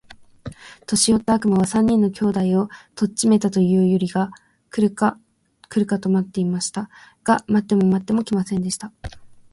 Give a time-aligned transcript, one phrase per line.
[0.87, 4.31] 年よった悪魔は、三人の兄弟を取っちめたと言うたよりが
[4.71, 5.19] 来るか
[5.69, 6.89] 来るかと待っていました。
[7.23, 8.91] が待っても待っても来ませんでした。